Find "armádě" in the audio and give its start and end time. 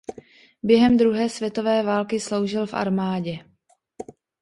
2.73-3.39